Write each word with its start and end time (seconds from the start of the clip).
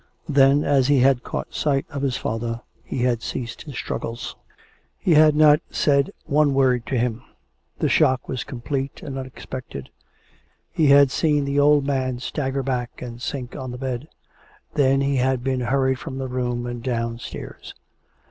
Then, 0.27 0.63
as 0.63 0.87
he 0.87 1.01
had 1.01 1.21
caught 1.21 1.53
sight 1.53 1.85
of 1.91 2.01
his 2.01 2.17
father, 2.17 2.61
he 2.83 3.03
had 3.03 3.21
ceased 3.21 3.61
his 3.61 3.75
struggles. 3.75 4.35
He 4.97 5.13
hrd 5.13 5.35
not 5.35 5.61
said 5.69 6.09
one 6.25 6.55
word 6.55 6.87
to 6.87 6.97
him. 6.97 7.21
The 7.77 7.87
shock 7.87 8.27
was 8.27 8.43
com 8.43 8.61
plete 8.61 9.03
and 9.03 9.15
unexpected. 9.19 9.91
He 10.71 10.87
had 10.87 11.11
seen 11.11 11.45
the 11.45 11.59
old 11.59 11.85
man 11.85 12.17
stagger 12.17 12.63
back 12.63 12.99
and 12.99 13.21
sink 13.21 13.55
on 13.55 13.69
the 13.69 13.77
bed. 13.77 14.07
Then 14.73 15.01
he 15.01 15.17
had 15.17 15.43
been 15.43 15.61
hurried 15.61 15.99
from 15.99 16.17
the 16.17 16.27
room 16.27 16.65
and 16.65 16.81
downstairs. 16.81 17.75